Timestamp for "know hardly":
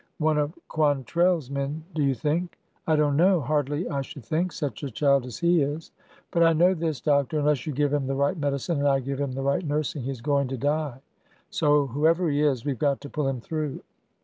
3.15-3.87